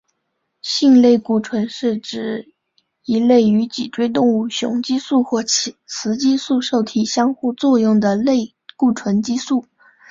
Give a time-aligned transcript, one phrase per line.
[0.63, 2.55] 性类固醇是指
[3.05, 5.75] 一类与脊椎动物雄激素或雌
[6.19, 9.67] 激素受体相互作用的类固醇激素。